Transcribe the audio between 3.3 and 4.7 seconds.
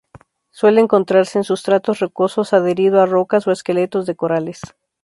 o esqueletos de corales.